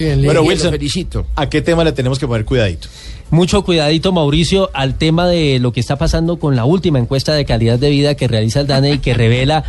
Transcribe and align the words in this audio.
Bueno, 0.00 0.42
Wilson, 0.42 0.72
felicito. 0.72 1.24
¿a 1.36 1.48
qué 1.48 1.62
tema 1.62 1.84
le 1.84 1.92
tenemos 1.92 2.18
que 2.18 2.26
poner 2.26 2.44
cuidadito? 2.44 2.88
Mucho 3.30 3.62
cuidadito, 3.62 4.10
Mauricio, 4.10 4.68
al 4.74 4.98
tema 4.98 5.28
de 5.28 5.60
lo 5.60 5.72
que 5.72 5.78
está 5.78 5.94
pasando 5.94 6.40
con 6.40 6.56
la 6.56 6.64
última 6.64 6.98
encuesta 6.98 7.32
de 7.32 7.44
calidad 7.44 7.78
de 7.78 7.90
vida 7.90 8.16
que 8.16 8.26
realiza 8.26 8.58
el 8.58 8.66
DANE 8.66 8.94
y 8.94 8.98
que 8.98 9.14
revela 9.14 9.62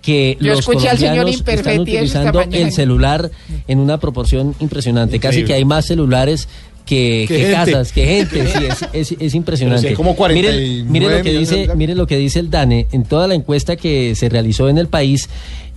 que 0.00 0.38
Yo 0.40 0.50
los 0.50 0.60
escuché 0.60 0.88
al 0.88 0.98
señor 0.98 1.24
colombianos 1.24 1.48
están 1.48 1.80
utilizando 1.80 2.42
el 2.42 2.70
celular 2.70 3.32
en 3.66 3.80
una 3.80 3.98
proporción 3.98 4.54
impresionante. 4.60 5.18
Casi 5.18 5.42
que 5.42 5.54
hay 5.54 5.64
más 5.64 5.86
celulares 5.86 6.48
que, 6.84 7.24
Que 7.28 7.36
que 7.36 7.40
gente. 7.46 7.52
casas, 7.72 7.92
que 7.92 8.06
gente. 8.06 8.46
Sí, 8.48 8.64
es, 8.92 9.12
es- 9.12 9.20
es 9.20 9.34
impresionante. 9.34 9.88
Si 9.90 9.94
como 9.94 10.14
49 10.16 10.84
mire, 10.88 10.90
mire 10.90 11.16
lo 11.18 11.22
que 11.22 11.30
dice, 11.32 11.50
celulares. 11.54 11.76
mire 11.76 11.94
lo 11.94 12.06
que 12.06 12.16
dice 12.16 12.38
el 12.40 12.50
DANE. 12.50 12.86
En 12.92 13.04
toda 13.04 13.26
la 13.28 13.34
encuesta 13.34 13.76
que 13.76 14.14
se 14.14 14.28
realizó 14.28 14.68
en 14.68 14.78
el 14.78 14.88
país, 14.88 15.28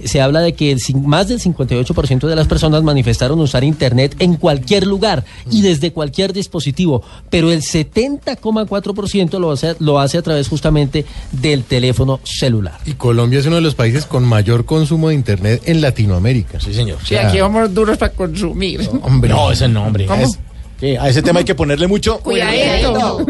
se 0.04 0.20
habla 0.20 0.42
de 0.42 0.54
que 0.54 0.72
el 0.74 0.80
más 1.04 1.30
del 1.30 1.40
58% 1.40 2.28
de 2.28 2.36
las 2.36 2.48
personas 2.48 2.84
manifestaron 2.84 3.40
usar 3.40 3.64
Internet 3.64 4.16
en 4.20 4.36
cualquier 4.36 4.86
lugar 4.86 5.24
y 5.50 5.62
desde 5.62 5.94
cualquier 5.94 6.34
dispositivo, 6.34 7.02
pero 7.30 7.50
el 7.52 7.62
70,4% 7.62 9.40
lo 9.40 9.52
hace, 9.52 9.76
lo 9.80 10.00
hace 10.00 10.18
a 10.18 10.22
través 10.22 10.48
justamente 10.48 11.06
del 11.32 11.64
teléfono 11.64 12.20
celular. 12.24 12.78
Y 12.86 12.94
Colombia 12.94 13.40
es 13.40 13.46
uno 13.46 13.56
de 13.56 13.62
los 13.62 13.76
países 13.76 14.06
con 14.06 14.26
mayor 14.26 14.66
consumo 14.66 15.10
de 15.10 15.16
Internet 15.16 15.62
en 15.66 15.82
Latinoamérica. 15.82 16.60
Sí, 16.60 16.74
señor. 16.74 16.98
Sí, 17.06 17.16
aquí 17.16 17.40
vamos 17.40 17.74
duros 17.74 17.98
para 17.98 18.12
consumir. 18.14 18.82
Hombre, 19.02 19.30
No, 19.30 19.52
ese 19.52 19.68
no, 19.68 19.86
hombre. 19.86 20.06
¿Cómo? 20.06 20.24
Es- 20.24 20.40
sí, 20.80 20.96
a 20.96 21.10
ese 21.10 21.22
tema 21.22 21.40
hay 21.40 21.46
que 21.46 21.56
ponerle 21.56 21.88
mucho. 21.88 22.20
Cuidadito. 22.20 23.26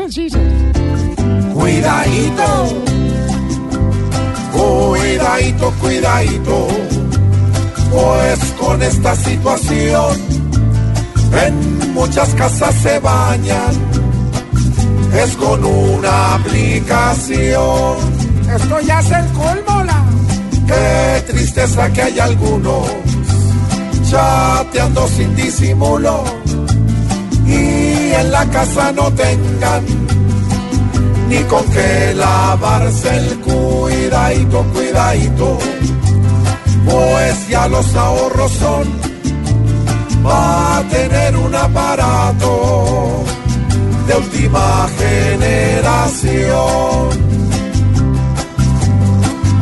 Cuidadito, 1.53 2.67
cuidadito, 4.51 5.71
cuidadito, 5.81 6.67
pues 7.91 8.39
con 8.59 8.83
esta 8.83 9.15
situación 9.15 10.35
en 11.45 11.93
muchas 11.93 12.33
casas 12.35 12.75
se 12.75 12.99
bañan, 12.99 13.73
es 15.13 15.35
con 15.37 15.63
una 15.63 16.35
aplicación. 16.35 17.97
Esto 18.53 18.79
ya 18.81 18.99
es 18.99 19.11
el 19.11 19.25
colmo, 19.33 19.83
la. 19.83 20.05
Qué 20.67 21.31
tristeza 21.31 21.91
que 21.93 22.01
hay 22.01 22.19
algunos 22.19 22.87
chateando 24.09 25.07
sin 25.07 25.35
disimulo 25.35 26.23
en 28.19 28.31
la 28.31 28.45
casa 28.49 28.91
no 28.91 29.11
tengan 29.13 29.83
ni 31.29 31.39
con 31.43 31.63
qué 31.71 32.13
lavarse 32.15 33.17
el 33.17 33.39
cuidadito, 33.39 34.63
cuidadito, 34.73 35.57
pues 36.85 37.47
ya 37.49 37.67
los 37.67 37.95
ahorros 37.95 38.51
son 38.51 39.05
va 40.25 40.77
a 40.77 40.83
tener 40.83 41.37
un 41.37 41.53
aparato 41.53 43.23
de 44.07 44.15
última 44.15 44.87
generación. 44.97 46.45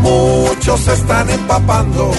Muchos 0.02 0.80
se 0.82 0.94
están 0.94 1.30
empapando 1.30 2.12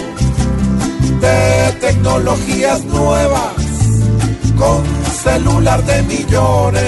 de 1.21 1.73
tecnologías 1.81 2.85
nuevas 2.85 3.55
con 4.57 4.94
celular 5.25 5.83
de 5.85 6.03
millones 6.03 6.83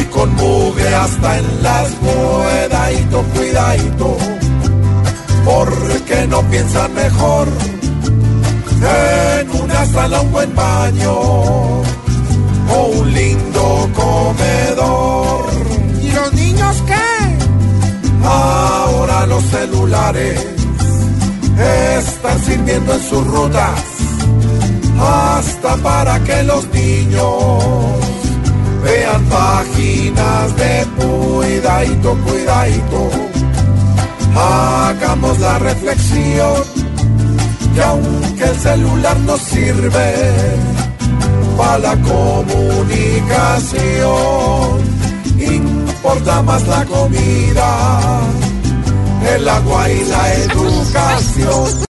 y 0.00 0.04
con 0.06 0.34
mugre 0.36 0.94
hasta 0.94 1.38
en 1.38 1.62
las 1.62 1.90
cuidadito, 2.00 3.22
cuidadito, 3.34 4.16
porque 5.44 6.26
no 6.28 6.40
piensan 6.50 6.94
mejor 6.94 7.48
en 9.38 9.50
una 9.62 9.86
sala, 9.86 10.20
un 10.22 10.32
buen 10.32 10.54
baño 10.54 11.12
o 11.14 12.86
un 12.98 13.12
lindo 13.12 13.90
comedor. 13.94 15.44
¿Y 16.02 16.10
los 16.10 16.32
niños 16.32 16.82
qué? 16.86 18.26
Ahora 18.26 19.26
los 19.26 19.44
celulares 19.44 20.46
están 21.98 22.38
sirviendo 22.40 22.94
en 22.94 23.02
sus 23.02 23.26
rutas 23.26 24.01
hasta 25.02 25.76
para 25.76 26.18
que 26.20 26.42
los 26.44 26.66
niños 26.68 27.64
vean 28.82 29.24
páginas 29.24 30.56
de 30.56 30.86
cuidadito, 30.96 32.16
cuidadito. 32.24 33.10
Hagamos 34.34 35.38
la 35.40 35.58
reflexión 35.58 36.64
que 37.74 37.82
aunque 37.82 38.44
el 38.44 38.56
celular 38.56 39.18
nos 39.20 39.40
sirve 39.40 40.14
para 41.56 41.78
la 41.78 41.96
comunicación, 41.96 43.82
importa 45.38 46.42
más 46.42 46.66
la 46.66 46.84
comida, 46.84 48.20
el 49.34 49.48
agua 49.48 49.90
y 49.90 50.04
la 50.04 50.34
educación. 50.34 51.72